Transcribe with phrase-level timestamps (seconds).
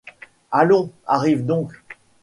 [0.49, 1.73] Allons, arrive donc!